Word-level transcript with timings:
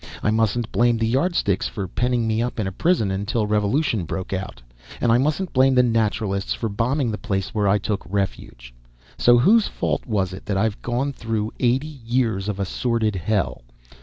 I 0.23 0.31
mustn't 0.31 0.71
blame 0.71 0.97
the 0.97 1.05
Yardsticks 1.05 1.67
for 1.67 1.87
penning 1.87 2.25
me 2.25 2.41
up 2.41 2.59
in 2.59 2.67
prison 2.71 3.11
until 3.11 3.45
revolution 3.45 4.03
broke 4.05 4.33
out, 4.33 4.59
and 4.99 5.11
I 5.11 5.19
mustn't 5.19 5.53
blame 5.53 5.75
the 5.75 5.83
Naturalists 5.83 6.53
for 6.55 6.69
bombing 6.69 7.11
the 7.11 7.19
place 7.19 7.49
where 7.53 7.67
I 7.67 7.77
took 7.77 8.03
refuge. 8.09 8.73
So 9.19 9.37
whose 9.37 9.67
fault 9.67 10.07
was 10.07 10.33
it 10.33 10.47
that 10.47 10.57
I've 10.57 10.81
gone 10.81 11.13
through 11.13 11.53
eighty 11.59 12.01
years 12.03 12.49
of 12.49 12.59
assorted 12.59 13.15
hell? 13.15 13.61